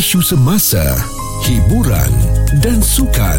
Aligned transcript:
isu 0.00 0.24
semasa, 0.24 0.80
hiburan 1.44 2.08
dan 2.64 2.80
sukan 2.80 3.36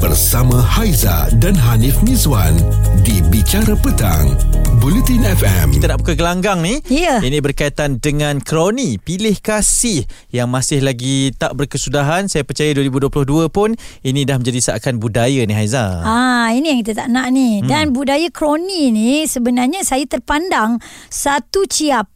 bersama 0.00 0.56
Haiza 0.56 1.28
dan 1.36 1.52
Hanif 1.52 2.00
Mizwan 2.00 2.56
di 3.04 3.20
Bicara 3.28 3.76
Petang, 3.76 4.32
Bulletin 4.80 5.28
FM. 5.28 5.76
Kita 5.76 5.92
nak 5.92 6.00
buka 6.00 6.16
gelanggang 6.16 6.64
ni. 6.64 6.80
Ya. 6.88 7.20
Ini 7.20 7.44
berkaitan 7.44 8.00
dengan 8.00 8.40
kroni 8.40 8.96
pilih 8.96 9.36
kasih 9.44 10.08
yang 10.32 10.48
masih 10.48 10.80
lagi 10.80 11.36
tak 11.36 11.52
berkesudahan. 11.52 12.32
Saya 12.32 12.48
percaya 12.48 12.72
2022 12.80 13.52
pun 13.52 13.76
ini 14.00 14.24
dah 14.24 14.40
menjadi 14.40 14.72
seakan 14.72 15.04
budaya 15.04 15.44
ni 15.44 15.52
Haiza. 15.52 16.00
Ah, 16.00 16.48
ini 16.56 16.72
yang 16.72 16.80
kita 16.80 16.96
tak 16.96 17.12
nak 17.12 17.28
ni. 17.28 17.60
Hmm. 17.60 17.68
Dan 17.68 17.84
budaya 17.92 18.32
kroni 18.32 18.88
ni 18.88 19.28
sebenarnya 19.28 19.84
saya 19.84 20.08
terpandang 20.08 20.80
satu 21.12 21.68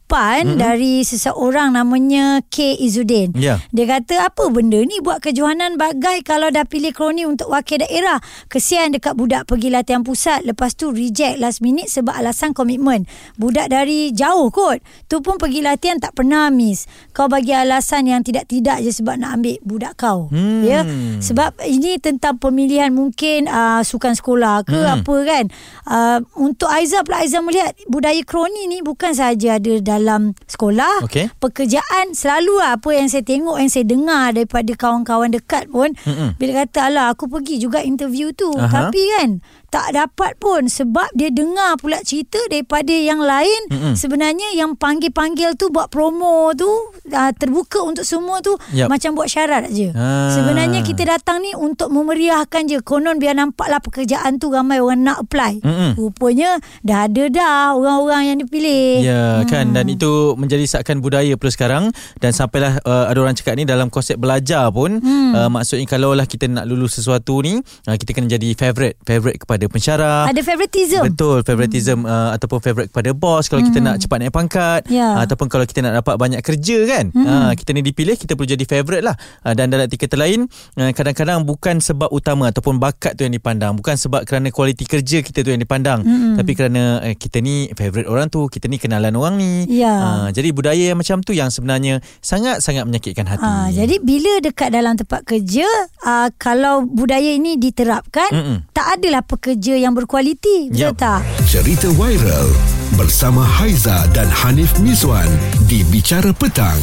ciapan 0.05 0.53
Hmm. 0.53 0.59
dari 0.61 1.01
seseorang 1.01 1.73
namanya 1.73 2.37
K 2.45 2.77
Izzuddin. 2.77 3.33
Ya. 3.33 3.57
Dia 3.73 3.85
kata 3.89 4.29
apa 4.29 4.53
benda 4.53 4.77
ni 4.77 5.01
buat 5.01 5.17
kejohanan 5.17 5.81
bagai 5.81 6.21
kalau 6.21 6.53
dah 6.53 6.61
pilih 6.61 6.93
kroni 6.93 7.25
untuk 7.25 7.49
wakil 7.49 7.81
daerah. 7.81 8.21
Kesian 8.45 8.93
dekat 8.93 9.17
budak 9.17 9.49
pergi 9.49 9.73
latihan 9.73 10.05
pusat 10.05 10.45
lepas 10.45 10.77
tu 10.77 10.93
reject 10.93 11.41
last 11.41 11.65
minute 11.65 11.89
sebab 11.89 12.13
alasan 12.13 12.53
komitmen. 12.53 13.09
Budak 13.35 13.73
dari 13.73 14.13
jauh 14.13 14.53
kot. 14.53 14.77
Tu 15.09 15.17
pun 15.25 15.41
pergi 15.41 15.65
latihan 15.65 15.97
tak 15.97 16.13
pernah 16.13 16.53
miss. 16.53 16.85
Kau 17.09 17.25
bagi 17.25 17.57
alasan 17.57 18.05
yang 18.05 18.21
tidak-tidak 18.21 18.85
je 18.85 18.93
sebab 18.93 19.17
nak 19.17 19.41
ambil 19.41 19.57
budak 19.65 19.97
kau. 19.97 20.29
Hmm. 20.29 20.61
Ya. 20.61 20.85
Sebab 21.17 21.65
ini 21.65 21.97
tentang 21.97 22.37
pemilihan 22.37 22.93
mungkin 22.93 23.49
uh, 23.49 23.81
sukan 23.81 24.13
sekolah 24.13 24.61
ke 24.61 24.77
Hmm. 24.77 25.01
apa 25.01 25.15
kan. 25.25 25.45
Uh, 25.89 26.19
untuk 26.37 26.69
Aiza 26.69 27.01
pula 27.01 27.25
Aiza 27.25 27.41
melihat 27.41 27.73
budaya 27.89 28.21
kroni 28.21 28.69
ni 28.69 28.85
bukan 28.85 29.15
sahaja 29.17 29.57
ada 29.57 29.81
dalam 29.97 30.35
sekolah. 30.47 31.07
Okey. 31.07 31.31
Pekerjaan 31.39 32.11
selalu 32.11 32.55
lah 32.55 32.75
apa 32.75 32.89
yang 32.91 33.07
saya 33.07 33.23
tengok 33.23 33.55
yang 33.61 33.71
saya 33.71 33.85
dengar 33.87 34.35
daripada 34.35 34.71
kawan-kawan 34.75 35.31
dekat 35.31 35.71
pun 35.71 35.93
Mm-mm. 35.93 36.35
bila 36.35 36.65
kata 36.65 36.91
alah 36.91 37.07
aku 37.13 37.31
pergi 37.31 37.61
juga 37.61 37.79
interview 37.81 38.35
tu 38.35 38.51
Aha. 38.55 38.91
tapi 38.91 39.01
kan 39.15 39.29
tak 39.75 39.91
dapat 39.91 40.39
pun 40.39 40.71
sebab 40.71 41.11
dia 41.11 41.27
dengar 41.27 41.75
pula 41.75 41.99
cerita 41.99 42.39
daripada 42.47 42.95
yang 42.95 43.19
lain 43.19 43.61
Mm-mm. 43.67 43.93
sebenarnya 43.99 44.55
yang 44.55 44.79
panggil-panggil 44.79 45.59
tu 45.59 45.67
buat 45.67 45.91
promo 45.91 46.55
tu 46.55 46.71
uh, 47.11 47.31
terbuka 47.35 47.83
untuk 47.83 48.07
semua 48.07 48.39
tu 48.39 48.55
Yup. 48.71 48.87
macam 48.87 49.19
buat 49.19 49.27
syarat 49.27 49.67
je. 49.75 49.91
Ah. 49.91 50.31
Sebenarnya 50.31 50.79
kita 50.79 51.03
datang 51.03 51.43
ni 51.43 51.51
untuk 51.51 51.91
memeriahkan 51.91 52.71
je 52.71 52.79
konon 52.79 53.19
biar 53.19 53.35
nampaklah 53.35 53.83
pekerjaan 53.83 54.39
tu 54.39 54.47
ramai 54.47 54.79
orang 54.79 55.03
nak 55.03 55.27
apply. 55.27 55.59
Mm-mm. 55.59 55.99
Rupanya 55.99 56.55
dah 56.79 57.11
ada 57.11 57.23
dah 57.27 57.75
orang-orang 57.75 58.31
yang 58.31 58.37
dipilih. 58.39 59.03
Ya 59.03 59.43
kan 59.43 59.75
dan 59.75 59.91
itu 59.91 60.39
menjadi 60.39 60.63
seakan 60.63 61.03
budaya 61.03 61.35
pula 61.35 61.51
sekarang 61.51 61.83
dan 62.23 62.31
sampailah 62.31 62.79
uh, 62.87 63.11
ada 63.11 63.19
orang 63.19 63.35
cakap 63.35 63.59
ni 63.59 63.67
dalam 63.67 63.91
konsep 63.91 64.15
belajar 64.15 64.71
pun 64.71 65.03
hmm. 65.03 65.31
uh, 65.35 65.49
maksudnya 65.51 65.83
kalau 65.83 66.15
lah 66.15 66.23
kita 66.23 66.47
nak 66.47 66.63
lulus 66.63 66.95
sesuatu 66.95 67.43
ni 67.43 67.59
uh, 67.59 67.95
kita 67.99 68.15
kena 68.15 68.31
jadi 68.31 68.55
favourite 68.55 68.95
favourite 69.03 69.39
kepada 69.41 69.64
pensyarah 69.67 70.27
Ada 70.27 70.41
favoritism. 70.41 71.01
Betul 71.05 71.37
favoritism 71.41 71.97
hmm. 72.01 72.09
uh, 72.09 72.29
ataupun 72.33 72.59
favorite 72.59 72.89
kepada 72.89 73.09
bos 73.11 73.45
kalau 73.45 73.61
hmm. 73.61 73.69
kita 73.69 73.79
nak 73.79 73.95
cepat 73.97 74.17
naik 74.19 74.33
pangkat 74.33 74.81
Ya. 74.87 75.17
uh, 75.17 75.21
ataupun 75.23 75.47
kalau 75.47 75.63
kita 75.63 75.81
nak 75.81 75.99
dapat 75.99 76.15
banyak 76.15 76.41
kerja 76.41 76.77
kan 76.85 77.05
hmm. 77.09 77.25
uh, 77.25 77.51
kita 77.53 77.69
ni 77.71 77.81
dipilih 77.81 78.13
kita 78.13 78.33
perlu 78.33 78.47
jadi 78.47 78.63
favorite 78.63 79.01
lah 79.01 79.15
uh, 79.41 79.53
dan 79.53 79.67
dalam 79.67 79.85
arti 79.85 79.95
kata 79.95 80.15
lain 80.15 80.45
uh, 80.75 80.91
kadang-kadang 80.91 81.41
bukan 81.41 81.77
sebab 81.77 82.09
utama 82.09 82.49
ataupun 82.49 82.75
bakat 82.75 83.13
tu 83.13 83.23
yang 83.23 83.33
dipandang 83.33 83.73
bukan 83.73 83.95
sebab 83.95 84.23
kerana 84.23 84.49
kualiti 84.49 84.83
kerja 84.83 85.19
kita 85.19 85.41
tu 85.41 85.49
yang 85.49 85.59
dipandang 85.59 86.01
Mm-mm. 86.01 86.35
tapi 86.35 86.51
kerana 86.53 87.01
uh, 87.01 87.13
kita 87.13 87.39
ni 87.39 87.67
favorite 87.71 88.05
orang 88.05 88.27
tu 88.27 88.45
kita 88.45 88.65
ni 88.65 88.77
kenalan 88.77 89.13
orang 89.13 89.35
ni 89.35 89.53
Ya. 89.67 89.91
uh, 89.91 90.27
jadi 90.29 90.51
budaya 90.51 90.83
yang 90.85 90.97
macam 90.97 91.19
tu 91.19 91.31
yang 91.31 91.49
sebenarnya 91.49 91.99
sangat-sangat 92.19 92.83
menyakitkan 92.83 93.25
hati 93.25 93.43
Ha, 93.45 93.69
jadi 93.69 94.01
bila 94.01 94.41
dekat 94.41 94.69
dalam 94.69 94.95
tempat 94.95 95.21
kerja 95.23 95.67
uh, 96.01 96.29
kalau 96.35 96.81
budaya 96.83 97.31
ini 97.31 97.55
diterapkan 97.55 98.29
Mm-mm. 98.31 98.57
tak 98.71 98.97
adalah 98.97 99.21
pekerja 99.21 99.54
yang 99.79 99.95
berkualiti 99.95 100.69
betul 100.71 100.91
Yup. 100.91 100.99
tak 100.99 101.23
Cerita 101.47 101.87
viral 101.95 102.51
bersama 102.99 103.43
Haiza 103.43 104.07
dan 104.11 104.27
Hanif 104.27 104.75
Mizwan 104.79 105.27
di 105.67 105.83
Bicara 105.87 106.31
Petang, 106.35 106.79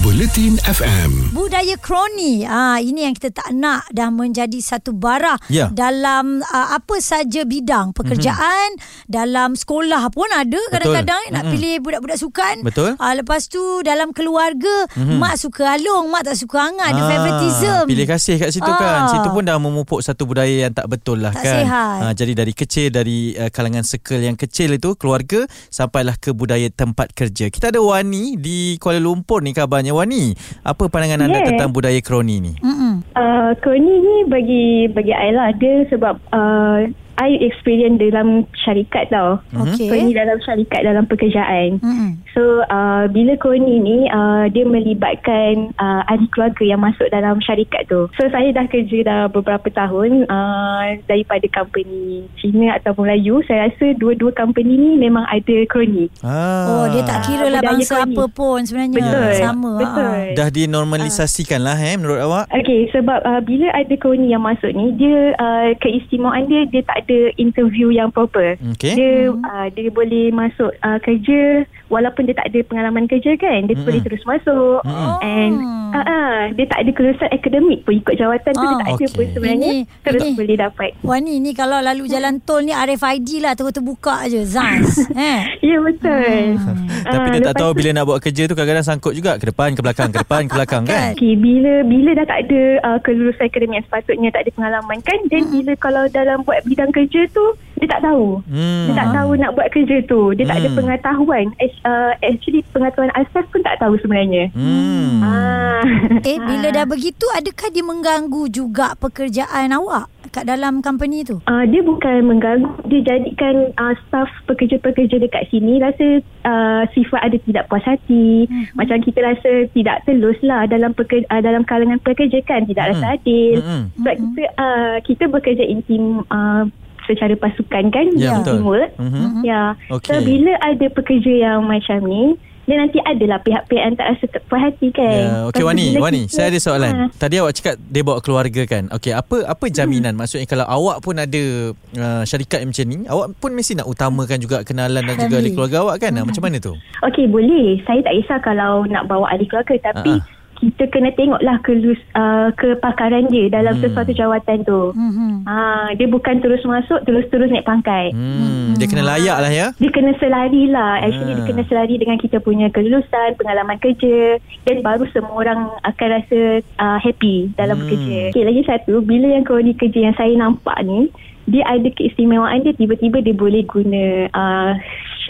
Bulletin 0.00 0.56
FM. 0.62 1.28
budaya 1.30 1.76
kroni 1.76 2.42
ah 2.42 2.80
ini 2.80 3.04
yang 3.04 3.12
kita 3.12 3.28
tak 3.32 3.52
nak 3.52 3.84
dah 3.90 4.08
menjadi 4.08 4.56
satu 4.56 4.90
bara 4.90 5.36
Ya. 5.46 5.68
dalam 5.68 6.40
uh, 6.42 6.68
apa 6.72 6.96
saja 6.98 7.44
bidang 7.44 7.92
pekerjaan 7.92 8.68
mm-hmm. 8.72 9.04
dalam 9.06 9.52
sekolah 9.52 10.08
pun 10.08 10.24
ada 10.30 10.56
kadang-kadang 10.70 11.20
nak 11.30 11.42
Mm-mm. 11.42 11.52
pilih 11.52 11.74
budak-budak 11.80 12.16
sukan 12.16 12.62
Betul. 12.62 12.96
ah 12.96 13.12
lepas 13.12 13.44
tu 13.44 13.60
dalam 13.80 14.10
keluarga 14.10 14.88
mm-hmm. 14.90 15.16
mak 15.16 15.36
suka 15.36 15.76
alung 15.76 16.08
mak 16.08 16.24
tak 16.24 16.34
suka 16.34 16.56
hangat 16.62 16.88
ada 16.90 17.00
Ah, 17.00 17.06
favoritism 17.06 17.82
Pilih 17.86 18.06
kasih 18.06 18.36
kat 18.38 18.50
situ 18.50 18.64
Ah. 18.66 18.78
kan. 18.78 19.00
Situ 19.10 19.28
pun 19.28 19.42
dah 19.42 19.56
memupuk 19.56 20.00
satu 20.00 20.24
budaya 20.24 20.64
yang 20.64 20.72
tak 20.72 20.86
betul 20.86 21.18
lah 21.18 21.30
Tak 21.30 21.42
kan. 21.42 21.54
sihat. 21.60 21.98
Ah, 22.00 22.12
jadi 22.14 22.32
dari 22.34 22.52
kecil 22.52 22.88
dari 22.88 23.18
uh, 23.34 23.48
kalangan 23.48 23.82
circle 23.82 24.22
yang 24.22 24.34
kecil 24.34 24.72
itu 24.72 24.94
keluarga 24.94 25.42
sampailah 25.68 26.16
ke 26.16 26.32
budaya 26.32 26.68
tempat 26.68 27.12
kerja. 27.12 27.48
Kita 27.48 27.68
ada 27.68 27.78
Wani 27.78 28.34
di 28.34 28.58
Kuala 28.76 28.96
Lumpur 28.98 29.40
ni 29.40 29.52
kabarnya 29.52 29.89
Wani. 29.92 30.34
Apa 30.62 30.88
pandangan 30.88 31.26
anda 31.26 31.38
Yeah. 31.40 31.48
tentang 31.56 31.70
budaya 31.72 32.00
kroni 32.04 32.36
ni? 32.40 32.52
Mm-mm. 32.60 33.00
Uh, 33.16 33.52
kroni 33.64 33.94
ni 34.00 34.16
bagi 34.28 34.88
bagi 34.92 35.12
I 35.16 35.30
lah 35.32 35.50
dia 35.56 35.88
sebab 35.88 36.20
uh, 36.30 36.84
I 37.20 37.36
experience 37.44 38.00
dalam 38.00 38.48
syarikat 38.56 39.12
tau. 39.12 39.44
Okey. 39.52 39.92
Kroni 39.92 40.16
dalam 40.16 40.40
syarikat 40.40 40.80
dalam 40.88 41.04
pekerjaan. 41.04 41.76
Mm-mm. 41.80 42.10
So 42.34 42.62
uh, 42.66 43.10
bila 43.10 43.34
kroni 43.36 43.82
ni 43.82 43.98
uh, 44.10 44.46
dia 44.50 44.64
melibatkan 44.66 45.74
uh, 45.76 46.02
ahli 46.06 46.26
keluarga 46.30 46.62
yang 46.62 46.80
masuk 46.82 47.06
dalam 47.10 47.42
syarikat 47.42 47.86
tu. 47.90 48.06
So 48.16 48.30
saya 48.30 48.54
dah 48.54 48.66
kerja 48.70 48.98
dah 49.02 49.20
beberapa 49.28 49.66
tahun 49.72 50.30
uh, 50.30 50.86
daripada 51.10 51.44
company 51.50 52.26
Cina 52.38 52.78
ataupun 52.78 53.10
Melayu. 53.10 53.42
Saya 53.48 53.70
rasa 53.70 53.96
dua-dua 53.98 54.30
company 54.36 54.78
ni 54.78 54.90
memang 55.00 55.26
ada 55.26 55.56
kroni. 55.66 56.06
Ah. 56.22 56.66
Oh 56.70 56.86
dia 56.92 57.02
tak 57.02 57.26
kira 57.26 57.50
lah 57.50 57.62
bangsa 57.64 58.04
kroni. 58.04 58.14
apa 58.14 58.24
pun 58.30 58.58
sebenarnya 58.62 58.94
Betul. 58.94 59.32
sama 59.40 59.72
Betul. 59.80 60.06
ah. 60.06 60.34
Dah 60.36 60.48
dinormalisasikan 60.52 61.60
lah 61.64 61.76
eh 61.80 61.96
menurut 61.98 62.20
awak? 62.22 62.44
Okey, 62.54 62.90
sebab 62.94 63.20
uh, 63.26 63.40
bila 63.42 63.72
ada 63.74 63.94
kroni 63.98 64.30
yang 64.30 64.44
masuk 64.44 64.70
ni, 64.70 64.94
dia 64.94 65.34
uh, 65.38 65.74
keistimewaan 65.82 66.46
dia 66.46 66.62
dia 66.68 66.82
tak 66.86 67.06
ada 67.06 67.34
interview 67.40 67.90
yang 67.90 68.12
proper. 68.12 68.54
Okey. 68.76 68.94
Dia 68.94 69.12
uh, 69.34 69.66
dia 69.72 69.88
boleh 69.90 70.30
masuk 70.30 70.70
uh, 70.84 70.98
kerja 71.02 71.66
walaupun 71.90 72.24
dia 72.24 72.32
tak 72.32 72.46
ada 72.46 72.62
pengalaman 72.62 73.04
kerja 73.04 73.34
kan, 73.34 73.60
dia 73.62 73.74
Mm-mm. 73.74 73.84
boleh 73.84 74.00
terus 74.00 74.22
masuk. 74.22 74.80
Mm-mm. 74.80 75.18
And 75.20 75.54
uh, 75.90 75.98
uh, 76.00 76.18
dia 76.52 76.64
tak 76.64 76.80
ada 76.80 76.90
kelulusan 76.90 77.28
akademik 77.28 77.82
pun 77.82 77.94
ikut 77.96 78.14
jawatan 78.14 78.52
tu 78.52 78.58
Ah, 78.58 78.64
dia 78.64 78.78
tak 78.78 78.88
ada 78.88 78.94
okey. 78.96 79.08
pun 79.10 79.26
sebenarnya 79.28 79.70
Ini- 79.72 79.86
terus 80.00 80.22
ini- 80.22 80.36
boleh 80.36 80.56
dapat. 80.56 80.90
Wani 81.02 81.34
ni 81.36 81.50
kalau 81.52 81.78
lalu 81.80 82.06
jalan 82.06 82.38
tol 82.40 82.60
ni 82.60 82.70
RFID 82.70 83.28
lah 83.40 83.52
terus 83.52 83.72
terbuka 83.72 84.24
je 84.24 84.40
Zans 84.42 85.02
eh 85.18 85.40
Ya 85.60 85.76
betul. 85.78 86.56
Tapi 87.02 87.18
Ah, 87.20 87.32
dia 87.32 87.40
tak 87.44 87.56
tahu 87.56 87.70
tu- 87.70 87.76
bila 87.76 87.88
nak 87.92 88.04
buat 88.04 88.20
kerja 88.20 88.42
tu 88.44 88.54
kadang-kadang 88.54 88.86
sangkut 88.86 89.12
juga 89.12 89.34
ke 89.34 89.46
depan 89.46 89.72
ke 89.72 89.80
belakang 89.80 90.08
ke 90.08 90.20
depan 90.20 90.42
ke 90.44 90.52
belakang 90.52 90.82
kan? 90.84 91.10
Okay, 91.12 91.34
bila 91.34 91.82
bila 91.82 92.10
dah 92.12 92.26
tak 92.28 92.38
ada 92.44 92.62
uh, 92.84 92.98
kelulusan 93.00 93.44
akademik 93.44 93.76
yang 93.76 93.86
sepatutnya 93.86 94.28
tak 94.30 94.42
ada 94.42 94.50
pengalaman 94.52 94.98
kan 95.00 95.18
dan 95.26 95.40
Hmm. 95.40 95.52
bila 95.52 95.72
kalau 95.76 96.04
dalam 96.08 96.38
buat 96.40 96.62
bidang 96.62 96.90
kerja 96.90 97.26
tu 97.28 97.44
dia 97.80 97.88
tak 97.90 98.02
tahu. 98.02 98.44
Hmm. 98.44 98.86
Dia 98.86 98.94
tak 98.94 99.08
tahu 99.10 99.30
nak 99.34 99.52
buat 99.52 99.68
kerja 99.70 99.96
tu. 100.04 100.20
Dia 100.32 100.44
tak 100.44 100.58
ada 100.58 100.68
Hmm. 100.68 100.76
pengetahuan. 100.76 101.44
Uh, 101.82 102.12
Actually 102.20 102.60
pengetahuan 102.70 103.12
asas 103.14 103.44
pun 103.48 103.60
tak 103.60 103.76
tahu 103.76 103.96
sebenarnya. 103.98 104.52
Hmm. 104.52 105.10
Ah. 105.18 105.82
Eh 106.22 106.36
bila 106.38 106.68
dah 106.68 106.84
begitu 106.84 107.24
adakah 107.32 107.68
dia 107.68 107.80
mengganggu 107.80 108.46
juga 108.48 108.92
pekerjaan 108.94 109.72
awak 109.72 110.06
kat 110.28 110.44
dalam 110.44 110.78
company 110.78 111.24
tu 111.24 111.40
Uh, 111.42 111.64
dia 111.64 111.80
bukan 111.80 112.22
mengganggu 112.22 112.68
Dia 112.84 113.00
jadikan 113.02 113.72
uh, 113.74 113.96
Staff 113.98 114.28
pekerja-pekerja 114.44 115.18
dekat 115.18 115.48
sini 115.48 115.80
Rasa 115.80 116.06
uh, 116.44 116.84
Sifat 116.92 117.24
ada 117.24 117.36
tidak 117.40 117.66
puas 117.66 117.82
hati 117.82 118.44
Mhm. 118.44 118.76
Macam 118.76 119.00
kita 119.00 119.24
rasa 119.24 119.50
Tidak 119.66 119.96
telus 120.04 120.38
lah 120.40 120.68
Dalam 120.68 120.92
pekerja, 120.92 121.26
uh, 121.26 121.40
dalam 121.40 121.64
kalangan 121.64 121.98
pekerja 121.98 122.38
kan 122.42 122.62
Tidak 122.62 122.78
Mhm. 122.78 122.90
rasa 122.92 123.06
adil 123.12 123.54
Mm-mm. 123.58 123.82
Sebab 123.96 124.14
kita 124.14 124.42
uh, 124.54 124.94
Kita 125.02 125.24
bekerja 125.26 125.64
intim 125.64 126.02
uh, 126.28 126.62
Secara 127.02 127.34
pasukan 127.34 127.84
kan 127.88 128.06
Ya, 128.14 128.36
betul. 128.36 128.58
Teamwork 128.58 128.90
Mhm. 128.96 129.42
Ya 129.42 129.60
Okey. 129.88 130.08
So 130.08 130.20
bila 130.20 130.52
ada 130.58 130.86
pekerja 130.88 131.32
yang 131.32 131.64
macam 131.64 132.00
ni 132.04 132.34
dia 132.62 132.78
nanti 132.78 133.02
adalah 133.02 133.42
pihak-pihak 133.42 133.82
yang 133.82 133.98
tak 133.98 134.14
rasa 134.14 134.26
puas 134.46 134.62
hati 134.62 134.94
kan. 134.94 135.02
Ya, 135.02 135.36
okey 135.44 135.58
Lepas 135.58 135.58
tu 135.58 135.66
Wani, 135.66 135.86
Wani, 135.98 136.20
kita- 136.22 136.32
saya 136.32 136.46
ada 136.46 136.58
soalan. 136.60 136.92
Ha. 136.94 137.04
Tadi 137.12 137.34
awak 137.36 137.52
cakap 137.52 137.74
dia 137.82 138.02
bawa 138.04 138.18
keluarga 138.20 138.62
kan. 138.64 138.84
Okey, 138.88 139.10
apa 139.10 139.36
apa 139.44 139.64
jaminan 139.66 140.14
maksudnya 140.14 140.46
kalau 140.46 140.62
awak 140.62 141.02
pun 141.02 141.18
ada 141.18 141.42
uh, 141.74 142.22
syarikat 142.22 142.62
yang 142.62 142.70
macam 142.70 142.86
ni, 142.86 142.96
awak 143.04 143.26
pun 143.34 143.50
mesti 143.52 143.74
nak 143.74 143.90
utamakan 143.90 144.38
juga 144.38 144.62
kenalan 144.62 145.02
dan 145.02 145.16
juga 145.18 145.34
ahli 145.36 145.50
keluarga 145.50 145.76
awak 145.82 145.96
kan? 145.98 146.14
Hmm. 146.14 146.22
Macam 146.22 146.42
mana 146.46 146.56
tu? 146.56 146.78
Okey 147.02 147.26
boleh. 147.26 147.82
Saya 147.82 148.00
tak 148.00 148.14
kisah 148.14 148.38
kalau 148.38 148.86
nak 148.86 149.02
bawa 149.04 149.26
ahli 149.28 149.44
keluarga 149.44 149.74
tapi 149.90 150.12
Ha-ha. 150.14 150.38
Kita 150.60 150.84
kena 150.86 151.08
tengoklah 151.10 151.56
kelus, 151.60 151.96
uh, 152.12 152.52
kepakaran 152.54 153.26
dia 153.26 153.48
dalam 153.48 153.74
Hmm. 153.74 153.82
sesuatu 153.82 154.12
jawatan 154.12 154.60
tu. 154.62 154.92
Mhm. 154.92 155.42
Ah, 155.42 155.88
dia 155.94 156.04
bukan 156.04 156.38
terus 156.38 156.60
masuk, 156.62 157.00
terus-terus 157.02 157.48
naik 157.48 157.64
pangkat. 157.64 158.12
Hmm, 158.12 158.76
dia 158.76 158.84
kena 158.84 159.04
layak 159.06 159.38
lah 159.40 159.48
ya. 159.50 159.66
Dia 159.74 159.90
kena 159.90 160.12
selari 160.16 160.68
lah 160.68 161.00
Actually 161.00 161.32
Ah. 161.32 161.36
dia 161.36 161.46
kena 161.46 161.62
selari 161.64 161.94
Dengan 161.96 162.16
kita 162.16 162.38
punya 162.38 162.68
kelulusan 162.68 163.36
Pengalaman 163.36 163.76
kerja 163.76 164.36
Dan 164.62 164.80
baru 164.80 165.04
semua 165.08 165.32
orang 165.34 165.60
Akan 165.82 166.08
rasa 166.10 166.40
uh, 166.76 166.98
Happy 166.98 167.48
Dalam 167.54 167.76
Hmm. 167.76 167.82
bekerja 167.82 168.20
okay, 168.30 168.42
Lagi 168.42 168.62
satu 168.62 169.00
Bila 169.00 169.30
yang 169.30 169.42
kroni 169.42 169.72
kerja 169.72 170.00
Yang 170.02 170.16
saya 170.16 170.32
nampak 170.34 170.76
ni 170.82 171.08
Dia 171.46 171.64
ada 171.66 171.88
keistimewaan 171.88 172.60
dia 172.60 172.72
Tiba-tiba 172.72 173.20
dia 173.20 173.32
boleh 173.32 173.62
guna 173.64 174.04
uh, 174.30 174.72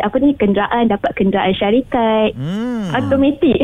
Apa 0.01 0.17
ni 0.17 0.33
Kenderaan 0.33 0.87
Dapat 0.87 1.11
kenderaan 1.13 1.53
syarikat 1.53 2.33
Hmm. 2.33 2.91
Automatik 2.91 3.59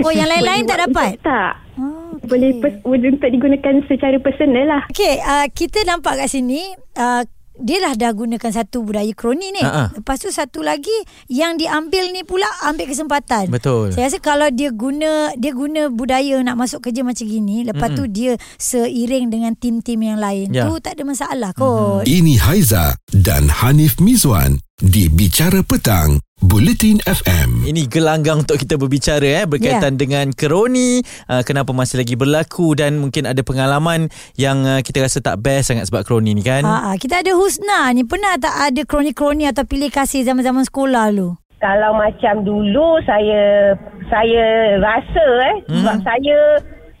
Oh, 0.00 0.10
yang 0.10 0.26
lain-lain 0.26 0.64
tak 0.64 0.80
dapat? 0.82 1.20
Tak 1.20 1.64
Oh, 1.76 2.16
okay. 2.16 2.26
Boleh 2.26 2.50
pers- 2.56 2.80
Untuk 2.82 3.28
digunakan 3.28 3.74
Secara 3.84 4.16
personal 4.16 4.64
lah 4.66 4.82
Okey, 4.88 5.14
uh, 5.18 5.46
kita 5.48 5.84
nampak 5.84 6.16
kat 6.16 6.28
sini 6.28 6.64
uh, 6.94 7.20
dia 7.56 7.80
dah 7.80 7.96
dah 7.96 8.12
gunakan 8.12 8.52
satu 8.52 8.84
budaya 8.84 9.08
kroni 9.12 9.48
ni. 9.48 9.64
Ha-ha. 9.64 9.88
Lepas 9.90 10.20
tu 10.20 10.28
satu 10.28 10.60
lagi 10.60 10.92
yang 11.26 11.56
diambil 11.56 12.12
ni 12.12 12.20
pula 12.20 12.44
ambil 12.62 12.84
kesempatan. 12.84 13.48
Betul. 13.48 13.96
Saya 13.96 14.12
rasa 14.12 14.20
kalau 14.20 14.52
dia 14.52 14.68
guna 14.68 15.32
dia 15.32 15.56
guna 15.56 15.88
budaya 15.88 16.36
nak 16.42 16.52
masuk 16.54 16.84
kerja 16.84 17.00
macam 17.00 17.24
gini, 17.24 17.64
lepas 17.64 17.96
tu 17.96 18.04
dia 18.06 18.36
seiring 18.60 19.32
dengan 19.32 19.52
tim-tim 19.54 19.96
yang 19.98 20.20
lain. 20.20 20.52
Ya. 20.52 20.68
Tu 20.68 20.76
tak 20.78 21.00
ada 21.00 21.04
masalah 21.06 21.50
kot. 21.52 22.04
Ini 22.04 22.36
Haiza 22.38 22.92
dan 23.08 23.48
Hanif 23.50 23.96
Mizwan 23.98 24.60
di 24.76 25.08
Bicara 25.08 25.64
Petang, 25.64 26.20
Bulletin 26.36 27.00
FM. 27.08 27.64
Ini 27.64 27.88
gelanggang 27.88 28.44
untuk 28.44 28.60
kita 28.60 28.76
berbicara 28.76 29.24
eh 29.24 29.48
berkaitan 29.48 29.96
Ya. 29.96 30.00
dengan 30.04 30.26
kroni 30.36 31.00
uh, 31.32 31.40
kenapa 31.48 31.72
masih 31.72 32.04
lagi 32.04 32.12
berlaku 32.12 32.76
dan 32.76 33.00
mungkin 33.00 33.24
ada 33.24 33.40
pengalaman 33.40 34.12
yang 34.36 34.68
uh, 34.68 34.84
kita 34.84 35.00
rasa 35.00 35.24
tak 35.24 35.40
best 35.40 35.72
sangat 35.72 35.88
sebab 35.88 36.04
kroni 36.04 36.36
ni 36.36 36.44
kan. 36.44 36.60
Ha, 36.60 36.92
kita 37.00 37.24
ada 37.24 37.32
Husna 37.32 37.88
ni 37.96 38.04
pernah 38.04 38.36
tak 38.36 38.52
ada 38.52 38.84
kroni-kroni 38.84 39.48
atau 39.48 39.64
pilih 39.64 39.88
kasih 39.88 40.28
zaman-zaman 40.28 40.68
sekolah 40.68 41.08
lu? 41.08 41.32
Kalau 41.56 41.96
macam 41.96 42.44
dulu 42.44 43.00
saya 43.08 43.72
saya 44.12 44.76
rasa 44.76 45.26
eh 45.56 45.56
hmm. 45.72 45.76
sebab 45.80 45.96
saya 46.04 46.38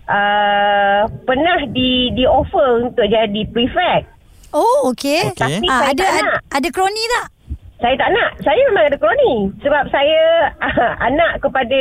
uh, 0.08 1.00
pernah 1.28 1.60
di 1.76 2.08
di 2.16 2.24
offer 2.24 2.88
untuk 2.88 3.04
jadi 3.04 3.44
prefect. 3.52 4.16
Oh, 4.56 4.96
okey. 4.96 5.36
Tapi 5.36 5.68
Ah, 5.68 5.92
ada, 5.92 6.04
ada 6.08 6.40
ada 6.40 6.68
kroni 6.72 7.04
tak? 7.12 7.35
Saya 7.76 7.94
tak 7.94 8.08
nak. 8.08 8.30
Saya 8.40 8.60
memang 8.70 8.88
ada 8.88 8.96
kroni 8.96 9.34
sebab 9.60 9.84
saya 9.92 10.20
uh, 10.58 10.92
anak 11.08 11.44
kepada 11.44 11.80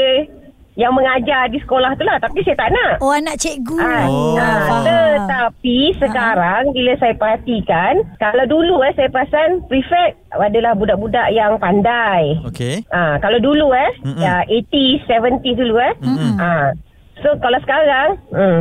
yang 0.76 0.92
mengajar 0.92 1.48
di 1.48 1.56
sekolah 1.64 1.96
tu 1.96 2.04
lah 2.04 2.20
tapi 2.20 2.44
saya 2.44 2.60
tak 2.60 2.68
nak. 2.68 3.00
Oh, 3.00 3.16
anak 3.16 3.40
cikgu. 3.40 3.80
Ah, 3.80 4.04
Oh. 4.12 4.36
ah, 4.36 4.84
tetapi 4.84 5.96
sekarang 5.96 6.76
bila 6.76 6.92
saya 7.00 7.16
perhatikan 7.16 8.04
kalau 8.20 8.44
dulu 8.44 8.84
eh 8.84 8.92
saya 8.92 9.08
perasan 9.08 9.64
prefect 9.72 10.20
adalah 10.36 10.76
budak-budak 10.76 11.32
yang 11.32 11.56
pandai. 11.64 12.36
Okey. 12.44 12.84
Ah, 12.92 13.16
kalau 13.24 13.40
dulu 13.40 13.72
eh, 13.72 13.92
Mm-mm. 14.04 14.20
ya 14.20 14.44
80s, 14.52 15.08
70s 15.08 15.56
dulu 15.56 15.80
eh. 15.80 15.94
Mm-mm. 16.04 16.36
Ah. 16.36 16.76
So 17.24 17.32
kalau 17.40 17.60
sekarang, 17.64 18.20
hmm, 18.36 18.60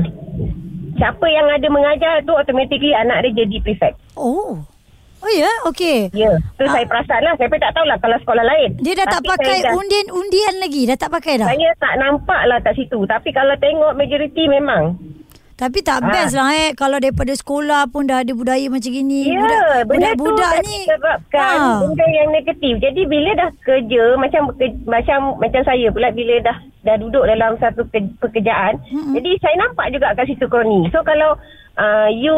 siapa 0.94 1.26
yang 1.26 1.50
ada 1.50 1.66
mengajar 1.66 2.22
tu 2.22 2.30
automatically 2.30 2.94
anak 2.94 3.26
dia 3.26 3.42
jadi 3.42 3.58
prefect. 3.58 3.98
Oh. 4.14 4.62
Oh 5.24 5.32
ya, 5.32 5.48
okey. 5.66 6.12
Ya, 6.12 6.28
tu 6.54 6.64
saya 6.64 6.84
perasan 6.84 7.20
lah. 7.20 7.32
Saya 7.34 7.48
pun 7.48 7.56
tak 7.56 7.72
tahulah 7.72 7.96
kalau 7.96 8.16
sekolah 8.18 8.44
lain. 8.44 8.76
Dia 8.78 8.92
dah 8.94 9.08
tak 9.08 9.24
Tapi 9.24 9.30
pakai 9.30 9.56
saya 9.56 9.64
dah, 9.64 9.72
undian-undian 9.74 10.54
lagi. 10.60 10.82
Dah 10.84 10.96
tak 10.96 11.10
pakai 11.10 11.34
dah. 11.36 11.48
Saya 11.48 11.70
tak 11.74 11.94
nampak 11.96 12.40
lah 12.44 12.60
kat 12.60 12.76
situ. 12.76 13.00
Tapi 13.02 13.32
kalau 13.32 13.56
tengok 13.56 13.92
majoriti 13.94 14.44
memang. 14.46 15.00
Tapi 15.54 15.80
tak 15.80 16.02
Ah. 16.02 16.10
best 16.10 16.34
lah 16.34 16.50
eh. 16.52 16.74
Kalau 16.74 16.98
daripada 16.98 17.30
sekolah 17.32 17.86
pun 17.86 18.04
dah 18.04 18.20
ada 18.20 18.32
budaya 18.32 18.66
macam 18.66 18.90
gini. 18.90 19.30
Ya, 19.30 19.38
Budak- 19.38 19.86
benda 19.86 20.10
tu 20.10 20.18
budak-budak 20.20 20.50
dah 20.50 20.60
ni. 20.60 20.78
disebabkan 20.82 21.56
Ah. 21.56 21.78
benda 21.80 22.06
yang 22.12 22.28
negatif. 22.28 22.74
Jadi 22.76 23.02
bila 23.06 23.30
dah 23.34 23.48
kerja 23.62 24.02
macam 24.16 24.42
macam 24.84 25.18
macam 25.38 25.62
saya 25.62 25.86
pula 25.88 26.10
bila 26.10 26.34
dah 26.42 26.56
dah 26.82 26.96
duduk 26.98 27.24
dalam 27.24 27.54
satu 27.56 27.86
ke, 27.86 28.02
pekerjaan, 28.18 28.76
Mm-mm. 28.84 29.14
jadi 29.14 29.30
saya 29.40 29.56
nampak 29.56 29.88
juga 29.88 30.12
kat 30.12 30.26
situ 30.26 30.44
kroni. 30.44 30.90
So 30.90 31.00
kalau 31.00 31.38
uh, 31.76 32.08
you 32.10 32.36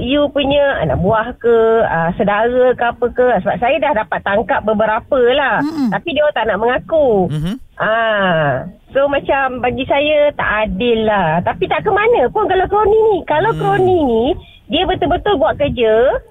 you 0.00 0.28
punya 0.30 0.84
anak 0.84 1.00
buah 1.00 1.32
ke, 1.36 1.56
uh, 1.84 2.10
saudara 2.16 2.72
ke 2.76 2.84
apa 2.84 3.06
ke, 3.12 3.26
sebab 3.42 3.56
saya 3.60 3.76
dah 3.80 3.92
dapat 4.04 4.20
tangkap 4.24 4.60
beberapa 4.64 5.20
lah. 5.32 5.60
Mm-mm. 5.64 5.88
Tapi 5.92 6.08
dia 6.12 6.26
tak 6.34 6.48
nak 6.48 6.60
mengaku. 6.60 7.28
Mhm. 7.32 7.54
Ah, 7.74 8.70
so 8.94 9.10
macam 9.10 9.58
bagi 9.58 9.82
saya 9.90 10.30
tak 10.38 10.70
adil 10.70 11.10
lah. 11.10 11.42
Tapi 11.42 11.66
tak 11.66 11.82
ke 11.82 11.90
mana 11.90 12.30
pun 12.30 12.46
kalau 12.46 12.66
kroni 12.70 12.98
ni. 13.10 13.16
Kalau 13.26 13.50
Hmm. 13.50 13.60
kroni 13.60 13.98
ni 14.06 14.24
dia 14.70 14.86
betul-betul 14.86 15.36
buat 15.36 15.58
kerja, 15.58 16.22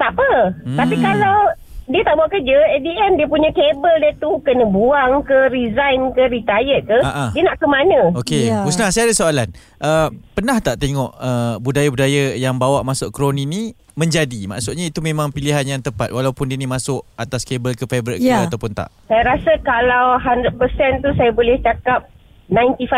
tak 0.00 0.16
apa. 0.16 0.56
Hmm. 0.64 0.78
Tapi 0.80 0.96
kalau 0.98 1.36
dia 1.84 2.00
tak 2.00 2.14
buat 2.14 2.28
kerja, 2.28 2.56
at 2.70 2.80
the 2.80 2.94
end 2.96 3.14
dia 3.14 3.26
punya 3.26 3.50
kabel 3.50 3.94
dia 3.98 4.12
tu 4.16 4.40
kena 4.40 4.64
buang 4.64 5.20
ke, 5.20 5.48
resign 5.48 6.10
ke, 6.10 6.26
retired 6.26 6.84
ke, 6.84 6.98
ah. 6.98 7.28
dia 7.30 7.42
nak 7.42 7.56
ke 7.56 7.66
mana? 7.66 8.08
Okey, 8.16 8.48
Ya. 8.48 8.64
Husna 8.64 8.88
saya 8.88 9.04
ada 9.04 9.14
soalan. 9.14 9.48
Uh, 9.76 10.08
pernah 10.32 10.56
tak 10.58 10.80
tengok 10.80 11.12
uh, 11.12 11.60
budaya-budaya 11.60 12.34
yang 12.34 12.56
bawa 12.56 12.80
masuk 12.80 13.10
kroni 13.10 13.44
ni 13.44 13.62
menjadi? 13.92 14.48
Maksudnya 14.48 14.88
itu 14.88 14.98
memang 14.98 15.28
pilihan 15.28 15.62
yang 15.62 15.80
tepat 15.80 16.08
walaupun 16.08 16.46
dia 16.46 16.56
ni 16.56 16.64
masuk 16.64 17.04
atas 17.14 17.44
kabel 17.44 17.72
ke 17.72 17.84
fabric 17.84 18.16
Ya. 18.16 18.42
ke 18.42 18.48
ataupun 18.48 18.72
tak. 18.72 18.88
Saya 19.04 19.22
rasa 19.26 19.52
kalau 19.60 20.16
100% 20.18 20.56
tu 20.98 21.12
saya 21.14 21.30
boleh 21.30 21.60
cakap 21.60 22.08
95% 22.48 22.88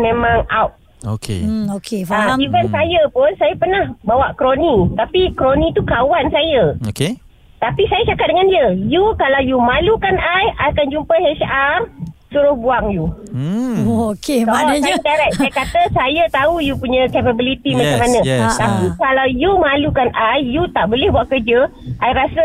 memang 0.00 0.42
out. 0.48 0.74
Okey. 1.04 1.44
Hmm, 1.44 1.68
okey, 1.76 2.00
Ah, 2.08 2.32
faham. 2.32 2.40
even 2.40 2.64
saya 2.72 3.04
pun, 3.12 3.28
saya 3.36 3.52
pernah 3.54 3.92
bawa 4.02 4.32
kroni. 4.34 4.88
Tapi 4.96 5.36
kroni 5.36 5.68
tu 5.70 5.84
kawan 5.84 6.32
saya. 6.32 6.72
Okey. 6.88 7.20
Tapi 7.58 7.82
saya 7.88 8.02
cakap 8.04 8.28
dengan 8.28 8.46
dia, 8.46 8.66
you 8.76 9.04
kalau 9.16 9.40
you 9.40 9.56
malukan 9.56 10.14
I, 10.14 10.44
I 10.58 10.68
akan 10.68 10.86
jumpa 10.90 11.14
HR, 11.16 11.88
suruh 12.28 12.56
buang 12.58 12.90
you. 12.90 13.06
Hmm. 13.30 13.86
Oh, 13.86 14.10
okey, 14.12 14.42
So, 14.42 14.50
maknanya. 14.50 14.82
saya 14.84 14.98
direct, 15.00 15.32
saya 15.38 15.52
kata 15.54 15.80
saya 15.94 16.22
tahu 16.28 16.58
you 16.58 16.74
punya 16.74 17.06
capability 17.08 17.72
Yes, 17.72 17.78
macam 17.78 17.98
mana. 18.04 18.18
yes, 18.22 18.52
Tapi 18.58 18.86
ah. 18.90 18.94
kalau 18.98 19.26
you 19.30 19.50
malukan 19.54 20.08
I, 20.12 20.42
you 20.42 20.66
tak 20.70 20.90
boleh 20.90 21.08
buat 21.08 21.30
kerja, 21.30 21.70
I 22.02 22.10
rasa 22.10 22.44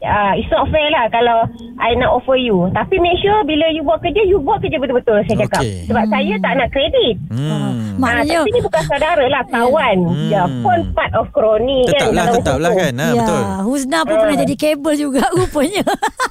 uh, 0.00 0.32
it's 0.32 0.48
not 0.48 0.66
fair 0.70 0.88
lah 0.90 1.06
kalau 1.10 1.44
I 1.78 1.94
nak 1.94 2.10
offer 2.10 2.40
you. 2.40 2.72
Tapi 2.72 2.98
make 2.98 3.20
sure 3.20 3.44
bila 3.44 3.68
you 3.68 3.84
buat 3.84 4.00
kerja, 4.00 4.24
you 4.24 4.40
buat 4.40 4.58
kerja 4.58 4.80
betul-betul 4.80 5.22
saya 5.22 5.36
cakap. 5.44 5.62
Okay. 5.62 5.86
Sebab 5.86 6.04
saya 6.08 6.34
tak 6.40 6.52
nak 6.56 6.68
kredit. 6.72 7.16
Hmm. 7.30 7.87
Mak- 7.98 8.06
Maknanya- 8.08 8.30
Ah, 8.30 8.40
tapi 8.40 8.52
ni 8.52 8.60
bukan 8.60 8.82
saudara 8.84 9.24
lah, 9.26 9.42
kawan. 9.44 9.96
Hmm. 10.06 10.28
Dia 10.28 10.42
pun 10.56 10.78
part 10.92 11.12
of 11.12 11.26
kroni 11.28 11.78
kan. 11.82 11.90
Tetaplah, 11.90 12.24
dalam 12.24 12.36
tetaplah 12.38 12.70
hukum. 12.70 12.80
kan. 12.80 12.92
Ha, 12.94 13.02
ya, 13.02 13.12
betul. 13.12 13.42
Husna 13.66 13.98
pun 14.00 14.14
pernah 14.16 14.36
jadi 14.38 14.54
kabel 14.56 14.94
juga 14.96 15.22
rupanya. 15.36 15.84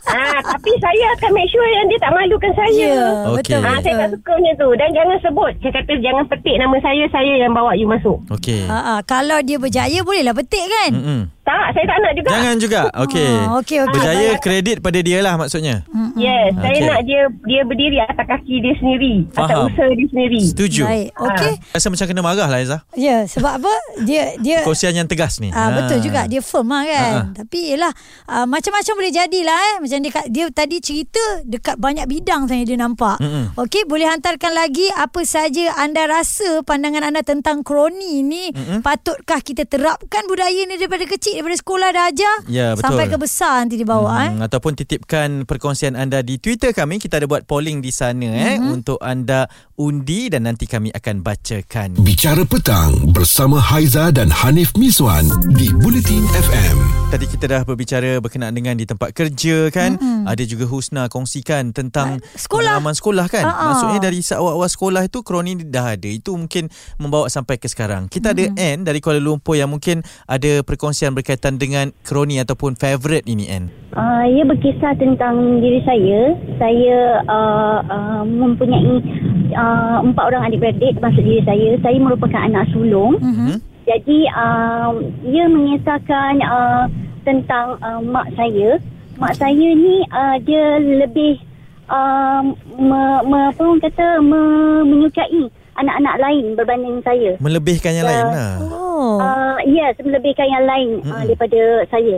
Ah, 0.08 0.40
tapi 0.42 0.72
saya 0.78 1.06
akan 1.14 1.30
make 1.32 1.50
sure 1.50 1.68
yang 1.68 1.86
dia 1.86 2.00
tak 2.00 2.12
malukan 2.12 2.52
saya. 2.54 2.88
ya, 2.90 3.06
Okey. 3.30 3.36
betul. 3.54 3.62
Ah, 3.62 3.78
saya 3.78 3.94
tak 3.94 4.08
betul. 4.08 4.16
suka 4.18 4.32
macam 4.34 4.54
tu. 4.56 4.70
Dan 4.74 4.90
jangan 4.90 5.18
sebut. 5.20 5.52
Saya 5.60 5.72
kata 5.74 5.92
jangan 6.00 6.24
petik 6.28 6.56
nama 6.56 6.76
saya. 6.80 7.04
Saya 7.08 7.34
yang 7.38 7.52
bawa 7.52 7.72
you 7.74 7.86
masuk. 7.86 8.18
Okey. 8.30 8.64
Ha, 8.64 8.78
ha, 8.78 8.96
kalau 9.04 9.38
dia 9.42 9.58
berjaya 9.58 10.00
bolehlah 10.02 10.34
petik 10.34 10.64
kan? 10.64 10.92
Mm-mm. 10.94 11.22
Tak, 11.48 11.68
saya 11.72 11.86
tak 11.88 11.98
nak 11.98 12.12
juga. 12.12 12.30
Jangan 12.30 12.56
juga. 12.60 12.82
Okey. 13.08 13.32
Ah, 13.32 13.56
okey, 13.58 13.78
okey. 13.80 13.94
Berjaya 13.96 14.30
kredit 14.38 14.78
pada 14.84 15.00
dia 15.00 15.24
lah 15.24 15.40
maksudnya. 15.40 15.88
Yes, 16.14 16.52
Okey. 16.52 16.60
saya 16.60 16.78
nak 16.86 17.00
dia 17.02 17.22
dia 17.42 17.62
berdiri 17.64 17.98
atas 17.98 18.26
kaki 18.28 18.56
dia 18.60 18.76
sendiri. 18.76 19.16
Atas 19.32 19.48
Faham. 19.48 19.72
usaha 19.72 19.88
dia 19.90 20.08
sendiri. 20.08 20.42
Setuju. 20.44 20.84
Baik, 20.84 21.10
okey. 21.16 21.54
Rasa 21.72 21.88
macam 21.88 22.06
kena 22.06 22.22
marah 22.22 22.48
lah 22.48 22.60
Aizah. 22.60 22.82
Ya, 22.94 23.24
sebab 23.24 23.64
apa? 23.64 23.74
Dia 24.02 24.36
dia 24.38 24.60
Kosian 24.62 24.92
yang 24.94 25.08
tegas 25.08 25.40
ni. 25.40 25.48
Ah 25.50 25.72
Ha. 25.72 25.76
betul 25.78 26.04
juga 26.04 26.28
dia 26.28 26.44
firm 26.44 26.68
lah 26.68 26.84
kan. 26.84 27.00
Ha, 27.08 27.20
ha. 27.24 27.32
Tapi 27.34 27.60
yelah 27.72 27.92
ah, 28.26 28.44
macam-macam 28.44 28.94
boleh 28.94 29.14
jadilah 29.14 29.56
eh. 29.56 29.76
Macam 29.80 29.98
dia 30.02 30.12
dia 30.28 30.46
tadi 30.50 30.78
cerita 30.78 31.24
dekat 31.44 31.80
banyak 31.80 32.04
bidang 32.06 32.44
saya 32.46 32.62
dia 32.62 32.76
nampak. 32.76 33.20
Mm-mm. 33.20 33.56
Okey, 33.56 33.86
boleh 33.86 34.04
hantarkan 34.06 34.52
lagi 34.52 34.92
apa 34.92 35.24
saja 35.24 35.72
anda 35.78 36.04
rasa 36.04 36.60
pandangan 36.62 37.06
anda 37.06 37.22
tentang 37.22 37.64
kroni 37.64 38.20
ni 38.20 38.52
Mm-mm. 38.52 38.84
patutkah 38.84 39.40
kita 39.40 39.64
terapkan 39.64 40.28
budaya 40.28 40.66
ni 40.66 40.76
daripada 40.76 41.06
kecil 41.06 41.37
daripada 41.38 41.56
sekolah 41.56 41.90
dah 41.90 42.06
ajar 42.08 42.36
Ya, 42.46 42.68
betul. 42.74 42.84
sampai 42.84 43.06
ke 43.08 43.18
besar 43.18 43.54
nanti 43.62 43.76
dibawa 43.76 44.26
eh. 44.26 44.32
Hmm, 44.34 44.42
ataupun 44.42 44.74
titipkan 44.74 45.46
perkongsian 45.46 45.94
anda 45.94 46.20
di 46.20 46.36
Twitter 46.36 46.74
kami. 46.74 46.98
Kita 46.98 47.18
ada 47.18 47.26
buat 47.26 47.46
polling 47.46 47.80
di 47.80 47.94
sana 47.94 48.26
eh 48.26 48.58
Mhm. 48.58 48.74
untuk 48.74 48.98
anda 49.00 49.46
undi 49.74 50.28
dan 50.28 50.44
nanti 50.44 50.66
kami 50.66 50.90
akan 50.90 51.22
bacakan. 51.22 52.02
Bicara 52.02 52.42
Petang 52.44 53.14
bersama 53.14 53.62
Haiza 53.62 54.10
dan 54.10 54.34
Hanif 54.34 54.74
Miswan 54.74 55.30
di 55.54 55.70
Bulletin 55.72 56.26
FM. 56.34 56.76
Tadi 57.08 57.24
kita 57.24 57.46
dah 57.46 57.62
berbicara 57.62 58.18
berkenaan 58.18 58.52
dengan 58.52 58.74
di 58.74 58.84
tempat 58.84 59.14
kerja 59.14 59.70
kan. 59.70 59.96
Mm-hmm. 59.96 60.26
Ada 60.26 60.44
juga 60.44 60.66
Husna 60.66 61.06
kongsikan 61.08 61.70
tentang 61.72 62.18
Sekolah. 62.34 62.82
pengalaman 62.82 62.92
sekolah 62.92 63.26
kan. 63.30 63.46
Ha-ha. 63.46 63.64
Maksudnya 63.70 64.00
dari 64.02 64.20
awal-awal 64.26 64.68
sekolah 64.68 65.06
itu 65.06 65.22
kroni 65.22 65.62
dah 65.62 65.94
ada. 65.94 66.10
Itu 66.10 66.34
mungkin 66.34 66.68
membawa 66.98 67.30
sampai 67.30 67.56
ke 67.56 67.70
sekarang. 67.70 68.10
Kita 68.10 68.34
mm-hmm. 68.34 68.58
ada 68.58 68.74
Anne 68.74 68.82
dari 68.82 69.00
Kuala 69.00 69.22
Lumpur 69.22 69.54
yang 69.54 69.70
mungkin 69.70 70.02
ada 70.26 70.66
perkongsian 70.66 71.14
berkenaan 71.14 71.27
berkaitan 71.28 71.60
dengan 71.60 71.92
kroni 72.08 72.40
ataupun 72.40 72.80
favourite 72.80 73.28
ini 73.28 73.52
Anne? 73.52 73.68
Uh, 73.92 74.24
ia 74.32 74.48
berkisah 74.48 74.96
tentang 74.96 75.60
diri 75.60 75.84
saya. 75.84 76.40
Saya 76.56 77.20
uh, 77.28 77.84
uh, 77.84 78.24
mempunyai 78.24 79.04
uh, 79.52 80.00
empat 80.08 80.24
orang 80.32 80.48
adik-beradik 80.48 80.96
termasuk 80.96 81.28
diri 81.28 81.44
saya. 81.44 81.76
Saya 81.84 82.00
merupakan 82.00 82.40
anak 82.40 82.72
sulung. 82.72 83.20
Mhm. 83.20 83.60
Jadi 83.84 84.20
uh, 84.32 84.96
ia 85.28 85.52
mengisahkan 85.52 86.40
uh, 86.48 86.88
tentang 87.28 87.76
uh, 87.84 88.00
mak 88.00 88.32
saya. 88.40 88.80
Mak 89.20 89.36
saya 89.36 89.68
ni 89.76 90.08
uh, 90.08 90.40
dia 90.48 90.80
lebih 90.80 91.44
uh, 91.92 92.40
me, 92.80 93.02
me, 93.28 93.40
apa 93.52 93.60
orang 93.60 93.84
kata 93.84 94.24
me, 94.24 94.40
menyukai 94.88 95.52
anak-anak 95.76 96.16
lain 96.24 96.46
berbanding 96.56 97.04
saya. 97.04 97.36
Melebihkan 97.44 97.92
yang 98.00 98.08
Ya. 98.08 98.12
lain 98.16 98.28
lah. 98.32 98.52
Oh. 98.64 98.87
Uh, 98.98 99.58
yes, 99.66 99.94
melebihkan 100.02 100.48
yang 100.50 100.66
lain 100.66 100.90
uh, 101.06 101.14
Mm-mm. 101.14 101.24
daripada 101.30 101.62
saya. 101.94 102.16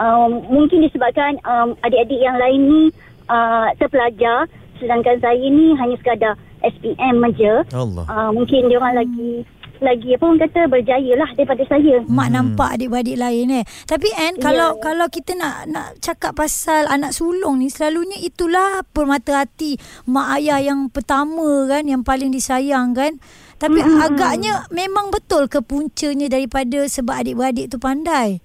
Um, 0.00 0.46
mungkin 0.48 0.86
disebabkan 0.86 1.36
um, 1.44 1.76
adik-adik 1.84 2.20
yang 2.22 2.38
lain 2.40 2.60
ni 2.70 2.82
uh, 3.28 3.68
terpelajar 3.76 4.48
sedangkan 4.80 5.20
saya 5.20 5.44
ni 5.44 5.76
hanya 5.76 5.96
sekadar 6.00 6.34
SPM 6.64 7.20
saja. 7.20 7.52
Allah. 7.76 8.04
Uh, 8.08 8.30
mungkin 8.32 8.72
dia 8.72 8.80
orang 8.80 9.04
lagi 9.04 9.44
lagi 9.80 10.16
apa 10.16 10.24
orang 10.28 10.40
kata 10.44 10.60
berjaya 10.68 11.12
lah 11.16 11.30
daripada 11.36 11.64
saya. 11.68 12.04
Mak 12.06 12.28
nampak 12.30 12.70
adik-beradik 12.76 13.18
lain 13.18 13.60
eh. 13.60 13.64
Tapi 13.88 14.08
Anne 14.16 14.38
Ya. 14.40 14.52
kalau 14.52 14.70
kalau 14.80 15.06
kita 15.10 15.36
nak 15.36 15.68
nak 15.68 15.98
cakap 16.00 16.36
pasal 16.38 16.88
anak 16.88 17.12
sulung 17.12 17.60
ni 17.60 17.68
selalunya 17.68 18.16
itulah 18.20 18.86
permata 18.94 19.44
hati 19.44 19.76
mak 20.06 20.40
ayah 20.40 20.60
yang 20.62 20.88
pertama 20.88 21.66
kan 21.68 21.84
yang 21.84 22.06
paling 22.06 22.30
disayang 22.32 22.94
kan. 22.94 23.18
Tapi 23.60 23.80
Mm-mm. 23.84 24.00
agaknya 24.00 24.64
memang 24.72 25.12
betul 25.12 25.44
ke 25.50 25.60
puncanya 25.60 26.32
daripada 26.32 26.88
sebab 26.88 27.20
adik-beradik 27.20 27.68
tu 27.68 27.76
pandai. 27.76 28.40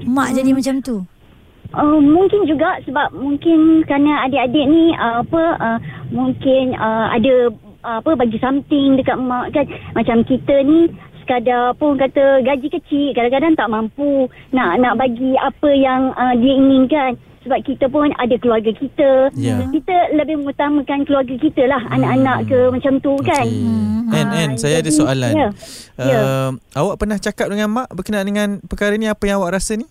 Mak 0.00 0.36
jadi 0.36 0.52
macam 0.52 0.80
tu. 0.80 0.96
Uh, 1.74 1.98
mungkin 1.98 2.46
juga 2.46 2.78
sebab 2.86 3.10
mungkin 3.12 3.82
kerana 3.84 4.24
adik-adik 4.30 4.64
ni 4.70 4.94
uh, 4.96 5.20
apa 5.20 5.42
uh, 5.58 5.78
mungkin 6.14 6.72
uh, 6.78 7.10
ada 7.10 7.50
uh, 7.50 7.65
apa 7.88 8.10
bagi 8.12 8.36
something 8.36 8.96
dekat 8.96 9.16
mak 9.16 9.50
kan 9.50 9.64
macam 9.92 10.20
kita 10.22 10.54
ni 10.60 10.90
sekadar 11.20 11.72
orang 11.72 11.98
kata 12.00 12.24
gaji 12.40 12.68
kecil 12.70 13.06
kadang-kadang 13.12 13.54
tak 13.54 13.66
mampu 13.66 14.26
nak 14.50 14.76
nak 14.76 14.94
bagi 14.94 15.34
apa 15.36 15.70
yang 15.70 16.10
uh, 16.12 16.34
dia 16.34 16.52
inginkan 16.52 17.10
sebab 17.42 17.62
kita 17.62 17.86
pun 17.86 18.10
ada 18.12 18.34
keluarga 18.36 18.70
kita 18.70 19.30
Ya. 19.32 19.62
kita 19.64 19.94
lebih 20.12 20.42
mengutamakan 20.42 21.02
keluarga 21.02 21.34
kita 21.36 21.62
lah 21.64 21.78
anak-anak 21.88 22.38
ke 22.44 22.58
macam 22.68 22.98
tu 22.98 23.14
kan 23.22 23.46
Okay. 24.06 24.14
Anne, 24.16 24.30
Ah, 24.30 24.38
Anne, 24.40 24.54
saya 24.54 24.74
ada 24.76 24.84
jadi- 24.84 24.94
soalan. 24.96 25.32
ya. 25.32 25.48
Ya. 25.96 26.18
Uh, 26.20 26.50
awak 26.76 26.94
pernah 26.96 27.18
cakap 27.18 27.50
dengan 27.50 27.66
mak 27.68 27.90
berkenaan 27.90 28.22
dengan 28.22 28.48
perkara 28.60 28.94
ni 28.94 29.06
apa 29.06 29.18
yang 29.24 29.42
awak 29.42 29.58
rasa 29.58 29.74
ni? 29.74 29.82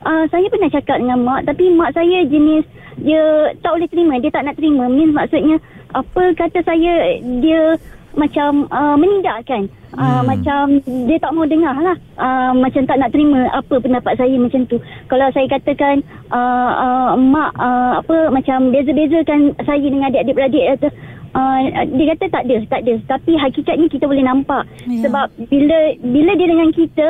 Uh, 0.00 0.24
saya 0.26 0.48
pernah 0.48 0.70
cakap 0.70 0.96
dengan 0.96 1.20
mak 1.20 1.44
tapi 1.44 1.68
mak 1.70 1.92
saya 1.92 2.24
jenis 2.24 2.64
dia 2.96 3.20
tak 3.60 3.68
boleh 3.70 3.84
terima 3.86 4.16
dia 4.16 4.32
tak 4.32 4.42
nak 4.42 4.56
terima 4.56 4.88
means 4.88 5.12
maksudnya 5.12 5.60
apa 5.94 6.22
kata 6.34 6.58
saya 6.62 7.16
dia 7.40 7.76
macam 8.16 8.66
uh, 8.68 8.96
menindakkan 8.98 9.68
uh, 9.94 10.20
Hmm. 10.20 10.26
macam 10.26 10.62
dia 11.06 11.16
tak 11.16 11.32
mau 11.32 11.46
dengar 11.46 11.76
lah 11.78 11.96
uh, 12.18 12.50
macam 12.52 12.82
tak 12.84 12.98
nak 12.98 13.12
terima 13.14 13.46
apa 13.52 13.78
pendapat 13.78 14.16
saya 14.16 14.34
macam 14.36 14.66
tu 14.66 14.76
kalau 15.06 15.28
saya 15.30 15.46
katakan 15.48 16.02
uh, 16.28 16.70
uh, 16.74 17.10
mak 17.14 17.52
uh, 17.54 18.02
apa 18.02 18.28
macam 18.28 18.68
beza-bezakan 18.68 19.54
saya 19.62 19.86
dengan 19.86 20.08
adik-adik 20.08 20.34
beradik 20.34 20.66
atau 20.76 20.90
Uh, 21.28 21.60
dia 21.92 22.16
kata 22.16 22.24
tak 22.32 22.42
ada, 22.48 22.56
tak 22.72 22.80
ada. 22.88 22.94
Tapi 23.04 23.36
hakikatnya 23.36 23.86
kita 23.92 24.08
boleh 24.08 24.24
nampak. 24.24 24.64
Ya. 24.88 25.04
Sebab 25.06 25.28
bila 25.52 25.76
bila 26.00 26.32
dia 26.32 26.48
dengan 26.48 26.72
kita, 26.72 27.08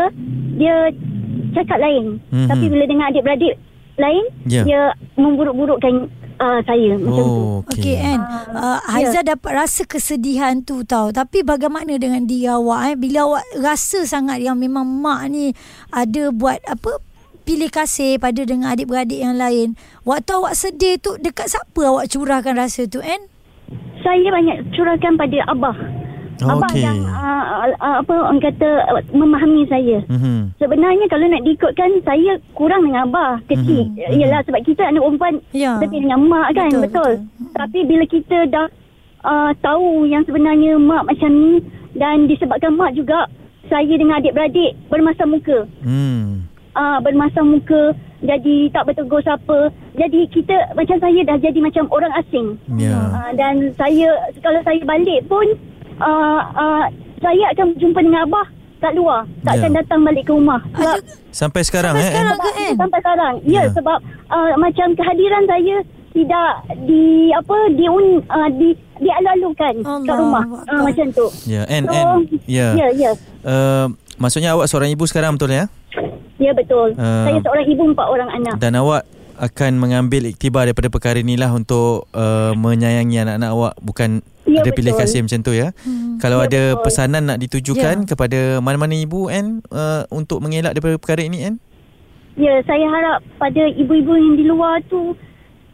dia 0.59 0.91
cakap 1.55 1.79
lain. 1.79 2.19
Mhm. 2.35 2.51
Tapi 2.51 2.67
bila 2.67 2.85
dengan 2.91 3.15
adik-beradik 3.15 3.55
lain, 3.95 4.25
Ya. 4.51 4.67
dia 4.67 4.81
memburuk-burukkan 5.15 6.11
uh, 6.39 6.61
saya 6.65 6.95
macam 6.97 7.13
tu. 7.13 7.23
Oh, 7.23 7.57
Okey 7.67 7.95
okey. 7.95 7.97
Anne, 7.99 8.25
uh, 8.55 8.79
Haiza 8.89 9.21
dapat 9.27 9.53
rasa 9.55 9.83
kesedihan 9.85 10.63
tu 10.63 10.83
tau. 10.87 11.11
Tapi 11.11 11.43
bagaimana 11.45 11.99
dengan 11.99 12.25
diri 12.25 12.49
awak 12.49 12.95
eh 12.95 12.97
bila 12.97 13.29
awak 13.29 13.45
rasa 13.59 14.07
sangat 14.09 14.43
yang 14.43 14.57
memang 14.59 14.87
mak 14.87 15.29
ni 15.31 15.53
ada 15.91 16.31
buat 16.33 16.63
apa 16.65 17.03
pilih 17.43 17.73
kasih 17.73 18.21
pada 18.21 18.45
dengan 18.45 18.73
adik-beradik 18.73 19.21
yang 19.21 19.37
lain. 19.37 19.75
Waktu 20.05 20.31
awak 20.37 20.55
sedih 20.55 21.01
tu 21.01 21.17
dekat 21.21 21.49
siapa 21.53 21.81
awak 21.85 22.09
curahkan 22.13 22.55
rasa 22.57 22.85
tu 22.89 23.01
Anne? 23.01 23.29
Saya 24.01 24.29
banyak 24.31 24.73
curahkan 24.73 25.21
pada 25.21 25.39
abah. 25.53 25.77
Abah 26.39 26.71
Okey. 26.71 26.83
yang 26.87 26.99
uh, 27.03 27.45
uh, 27.77 27.97
apa 27.99 28.15
orang 28.15 28.39
kata 28.39 28.69
uh, 28.87 29.03
memahami 29.11 29.67
saya. 29.67 29.99
Mhm. 30.07 30.55
Sebenarnya 30.57 31.07
kalau 31.11 31.27
nak 31.27 31.43
diikutkan 31.43 31.91
saya 32.03 32.39
kurang 32.55 32.87
dengan 32.87 33.11
abah 33.11 33.43
kecil. 33.47 33.91
Mhm. 33.91 33.99
Mm-hmm. 33.99 34.21
Yalah 34.23 34.41
sebab 34.47 34.61
kita 34.63 34.83
anak 34.85 35.03
perempuan 35.03 35.35
Ya. 35.51 35.73
lebih 35.83 36.07
dengan 36.07 36.21
mak 36.25 36.55
kan 36.55 36.71
Betul, 36.71 36.83
betul. 36.87 37.13
betul. 37.27 37.53
Tapi 37.55 37.79
bila 37.85 38.05
kita 38.07 38.39
dah 38.47 38.67
uh, 39.23 39.51
tahu 39.59 40.07
yang 40.07 40.23
sebenarnya 40.23 40.79
mak 40.79 41.03
macam 41.05 41.31
ni 41.31 41.59
dan 41.93 42.31
disebabkan 42.31 42.73
mak 42.73 42.95
juga 42.95 43.27
saya 43.67 43.91
dengan 43.91 44.17
adik-beradik 44.17 44.79
bermasa 44.87 45.27
muka. 45.27 45.67
Hmm. 45.83 46.47
uh, 46.73 46.99
bermasam 47.03 47.53
muka 47.53 47.93
jadi 48.19 48.71
tak 48.71 48.87
bertegur 48.87 49.19
siapa 49.21 49.71
jadi 49.95 50.27
kita 50.27 50.75
macam 50.75 50.99
saya 50.99 51.21
dah 51.23 51.39
jadi 51.39 51.59
macam 51.59 51.87
orang 51.91 52.11
asing 52.17 52.55
Ya. 52.75 52.95
uh, 52.95 53.31
dan 53.35 53.75
saya 53.75 54.11
kalau 54.41 54.59
saya 54.63 54.83
balik 54.83 55.27
pun 55.27 55.47
uh, 56.01 56.41
uh, 56.53 56.85
saya 57.19 57.45
akan 57.53 57.75
berjumpa 57.75 57.99
dengan 58.01 58.21
abah 58.25 58.47
kat 58.79 58.93
luar 58.95 59.27
tak 59.43 59.53
Ya. 59.53 59.61
akan 59.61 59.71
datang 59.75 60.01
balik 60.03 60.23
ke 60.23 60.33
rumah 60.33 60.61
sebab 60.71 60.95
Ada 60.95 61.03
Sampai 61.29 61.63
sekarang 61.63 61.93
Sampai 61.93 62.05
eh. 62.05 62.13
sekarang. 62.13 62.37
Ke, 62.37 62.49
sebab- 62.49 62.79
sampai 62.79 62.99
sekarang 62.99 63.35
ya, 63.43 63.53
Ya. 63.53 63.63
sebab 63.71 63.99
uh, 64.29 64.53
macam 64.57 64.87
kehadiran 64.95 65.43
saya 65.45 65.77
tidak 66.09 66.51
di 66.85 67.05
apa 67.31 67.57
di 67.71 67.85
uh, 68.25 68.49
di 68.53 68.69
dialu-alukan 68.99 69.75
kat 69.83 70.17
rumah 70.17 70.45
uh, 70.65 70.81
macam 70.81 71.07
tu 71.11 71.27
Ya, 71.45 71.63
Anne, 71.65 71.87
So, 71.87 71.95
Anne. 71.95 72.23
Ya. 72.47 72.69
ya 72.75 72.87
ya 72.93 73.11
Uh, 73.41 73.87
maksudnya 74.17 74.53
awak 74.53 74.67
seorang 74.67 74.91
ibu 74.91 75.05
sekarang 75.05 75.35
betul 75.35 75.51
ya? 75.51 75.67
ya 76.37 76.51
betul 76.53 76.95
Ah. 76.95 77.27
saya 77.27 77.39
seorang 77.41 77.67
ibu 77.67 77.83
empat 77.89 78.07
orang 78.07 78.31
anak 78.33 78.55
Dan 78.59 78.75
awak 78.75 79.03
akan 79.37 79.73
mengambil 79.75 80.27
iktibar 80.27 80.67
daripada 80.67 80.87
perkara 80.89 81.19
inilah 81.19 81.51
untuk 81.51 82.07
uh, 82.11 82.51
menyayangi 82.53 83.15
anak-anak 83.17 83.51
awak 83.51 83.75
bukan 83.79 84.23
Ya, 84.49 84.65
ada 84.65 84.73
pilih 84.73 84.97
betul. 84.97 85.03
kasih 85.05 85.21
macam 85.29 85.41
tu 85.45 85.53
ya. 85.53 85.69
Hmm. 85.85 86.17
Kalau 86.17 86.41
Ya, 86.41 86.47
ada 86.49 86.63
betul. 86.73 86.83
pesanan 86.89 87.23
nak 87.29 87.39
ditujukan 87.39 87.97
Ya. 88.03 88.07
kepada 88.09 88.41
mana-mana 88.65 88.97
ibu 88.97 89.29
Anne 89.29 89.61
uh, 89.69 90.09
untuk 90.09 90.41
mengelak 90.41 90.73
daripada 90.73 90.97
perkara 90.97 91.21
ini 91.21 91.45
Anne? 91.45 91.61
Ya, 92.35 92.63
saya 92.65 92.87
harap 92.89 93.21
pada 93.37 93.67
ibu-ibu 93.69 94.15
yang 94.17 94.35
di 94.35 94.49
luar 94.49 94.81
tu 94.89 95.13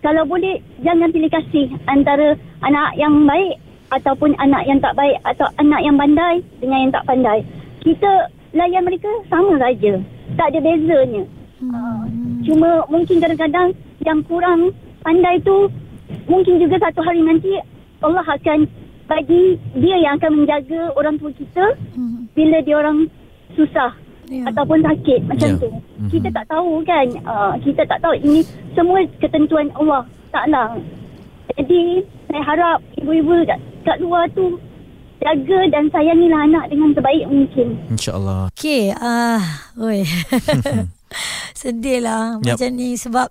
kalau 0.00 0.26
boleh 0.26 0.58
jangan 0.82 1.08
pilih 1.08 1.30
kasih 1.30 1.70
antara 1.86 2.34
anak 2.60 2.98
yang 2.98 3.24
baik 3.24 3.56
ataupun 3.88 4.34
anak 4.36 4.66
yang 4.66 4.80
tak 4.80 4.96
baik 4.96 5.16
atau 5.22 5.46
anak 5.56 5.80
yang 5.80 5.94
pandai 5.94 6.42
dengan 6.58 6.88
yang 6.88 6.92
tak 6.92 7.04
pandai. 7.06 7.38
Kita 7.78 8.10
layan 8.52 8.82
mereka 8.82 9.08
sama 9.28 9.54
saja. 9.60 10.02
Tak 10.34 10.50
ada 10.50 10.58
bezanya. 10.60 11.22
Uh, 11.62 12.02
cuma 12.42 12.82
mungkin 12.90 13.22
kadang-kadang 13.22 13.72
yang 14.02 14.18
kurang 14.24 14.72
pandai 15.00 15.38
tu 15.44 15.68
mungkin 16.26 16.60
juga 16.60 16.80
satu 16.80 17.00
hari 17.00 17.20
nanti 17.20 17.60
Allah 18.04 18.26
akan 18.28 18.58
bagi 19.04 19.44
dia 19.74 19.96
yang 19.98 20.16
akan 20.16 20.32
menjaga 20.38 20.92
orang 20.94 21.16
tua 21.16 21.30
kita 21.30 21.64
Hmm. 21.92 22.28
bila 22.32 22.60
dia 22.60 22.76
orang 22.76 23.08
susah 23.52 23.92
Ya. 24.24 24.48
ataupun 24.48 24.80
sakit 24.80 25.20
macam 25.24 25.50
Ya. 25.50 25.60
tu. 25.60 25.68
Mhm. 25.68 26.08
Kita 26.08 26.28
tak 26.32 26.46
tahu 26.48 26.80
kan. 26.82 27.06
Uh, 27.22 27.52
kita 27.60 27.84
tak 27.84 28.00
tahu 28.00 28.16
ini 28.16 28.40
semua 28.72 28.98
ketentuan 29.18 29.68
Allah 29.74 30.00
Taala. 30.30 30.80
Jadi 31.52 32.00
saya 32.26 32.42
harap 32.42 32.78
ibu-ibu 32.96 33.44
kat, 33.44 33.56
kat 33.84 34.00
luar 34.00 34.24
tu 34.32 34.56
jaga 35.20 35.60
dan 35.70 35.86
sayangilah 35.86 36.40
anak 36.42 36.64
dengan 36.66 36.90
sebaik 36.90 37.24
mungkin. 37.26 37.68
InsyaAllah. 37.90 38.48
Okey, 38.50 38.92
ah, 38.94 39.44
oi. 39.76 40.02
Sedih 41.54 42.00
lah 42.00 42.40
Yup. 42.40 42.56
macam 42.56 42.70
ni 42.72 42.96
sebab 42.96 43.28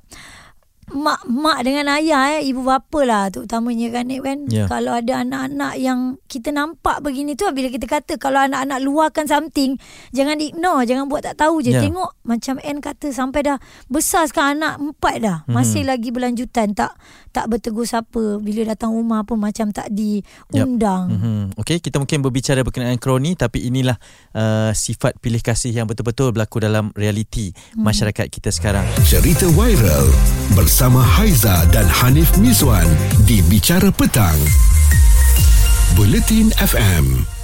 mak 0.90 1.24
mak 1.24 1.62
dengan 1.62 1.88
ayah 1.94 2.36
eh 2.36 2.44
ibu 2.44 2.60
bapa 2.60 3.00
lah 3.02 3.24
terutamanya 3.28 3.88
kan 3.90 4.06
kan 4.12 4.40
Ya. 4.46 4.68
kalau 4.68 4.92
ada 4.92 5.22
anak-anak 5.22 5.74
yang 5.78 6.00
kita 6.26 6.50
nampak 6.50 7.00
begini 7.00 7.34
tu 7.34 7.48
bila 7.50 7.68
kita 7.68 7.88
kata 7.88 8.18
kalau 8.18 8.42
anak-anak 8.42 8.80
luarkan 8.80 9.24
something 9.24 9.80
jangan 10.10 10.36
ignore 10.38 10.84
jangan 10.84 11.08
buat 11.08 11.24
tak 11.24 11.40
tahu 11.40 11.60
je 11.60 11.72
Ya. 11.72 11.80
tengok 11.80 12.12
macam 12.22 12.60
Ann 12.60 12.80
kata 12.80 13.08
sampai 13.10 13.42
dah 13.44 13.58
besar 13.88 14.26
sekarang 14.26 14.58
anak 14.58 14.76
empat 14.82 15.16
dah 15.20 15.38
Mhm. 15.44 15.54
masih 15.54 15.84
lagi 15.84 16.10
berlanjutan 16.10 16.74
tak 16.74 16.92
tak 17.30 17.48
bertegur 17.48 17.84
siapa 17.84 18.38
bila 18.38 18.68
datang 18.68 18.92
rumah 18.92 19.24
pun 19.24 19.40
macam 19.40 19.70
tak 19.70 19.88
diundang 19.90 21.06
Mm-hmm. 21.06 21.40
Okey, 21.56 21.78
kita 21.80 21.98
mungkin 21.98 22.20
berbicara 22.20 22.62
berkenaan 22.62 22.98
kroni 22.98 23.34
tapi 23.34 23.64
inilah 23.64 23.96
uh, 24.32 24.72
sifat 24.72 25.16
pilih 25.18 25.40
kasih 25.40 25.72
yang 25.72 25.86
betul-betul 25.86 26.30
berlaku 26.30 26.58
dalam 26.60 26.90
realiti 26.94 27.54
Hmm. 27.72 27.86
masyarakat 27.86 28.26
kita 28.28 28.50
sekarang. 28.50 28.84
Cerita 29.04 29.46
viral 29.48 30.10
bersama 30.52 30.73
Haiza 30.82 31.70
dan 31.70 31.86
Hanif 31.86 32.34
Mizwan 32.42 32.90
di 33.30 33.46
Bicara 33.46 33.94
Petang. 33.94 34.34
Buletin 35.94 36.50
FM. 36.58 37.43